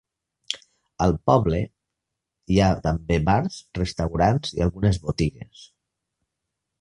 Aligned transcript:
Al 1.05 1.11
poble 1.31 1.59
hi 2.53 2.57
ha 2.59 2.69
també 2.87 3.19
bars, 3.27 3.57
restaurants 3.81 4.55
i 4.57 4.65
algunes 4.67 4.99
botigues. 5.07 5.67